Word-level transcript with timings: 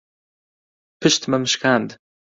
پشتمم 1.01 1.43
شکاند. 1.51 1.89